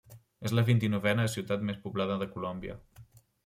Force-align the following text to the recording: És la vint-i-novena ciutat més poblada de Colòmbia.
És 0.47 0.55
la 0.59 0.63
vint-i-novena 0.69 1.27
ciutat 1.35 1.67
més 1.69 1.79
poblada 1.87 2.19
de 2.25 2.33
Colòmbia. 2.33 2.83